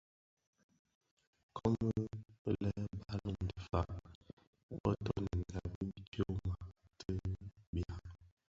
[1.57, 3.93] Komid lè Balum dhi fag
[4.69, 6.57] bō toňdènga bi tyoma
[6.99, 7.15] ti
[7.73, 7.99] bia.